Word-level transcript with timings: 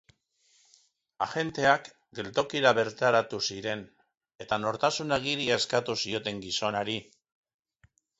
Agenteak 1.25 1.89
geltokira 2.19 2.71
bertaratu 2.79 3.39
ziren, 3.47 3.83
eta 4.47 4.59
nortasun 4.63 5.17
agiria 5.19 5.59
eskatu 5.65 5.97
zioten 6.05 6.41
gizonari. 6.47 6.97